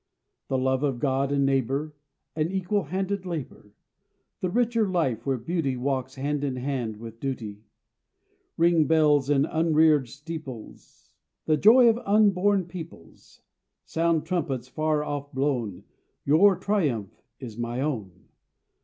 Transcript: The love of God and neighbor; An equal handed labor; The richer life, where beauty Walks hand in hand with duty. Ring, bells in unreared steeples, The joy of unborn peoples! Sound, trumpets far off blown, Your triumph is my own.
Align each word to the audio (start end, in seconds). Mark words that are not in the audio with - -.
The 0.47 0.57
love 0.57 0.81
of 0.81 0.97
God 0.97 1.31
and 1.31 1.45
neighbor; 1.45 1.93
An 2.35 2.49
equal 2.51 2.85
handed 2.85 3.23
labor; 3.23 3.75
The 4.39 4.49
richer 4.49 4.89
life, 4.89 5.27
where 5.27 5.37
beauty 5.37 5.77
Walks 5.77 6.15
hand 6.15 6.43
in 6.43 6.55
hand 6.55 6.97
with 6.97 7.19
duty. 7.19 7.61
Ring, 8.57 8.87
bells 8.87 9.29
in 9.29 9.45
unreared 9.45 10.09
steeples, 10.09 11.11
The 11.45 11.55
joy 11.55 11.87
of 11.87 11.99
unborn 11.99 12.65
peoples! 12.65 13.41
Sound, 13.85 14.25
trumpets 14.25 14.67
far 14.67 15.03
off 15.03 15.31
blown, 15.33 15.83
Your 16.25 16.55
triumph 16.55 17.21
is 17.39 17.55
my 17.59 17.79
own. 17.81 18.25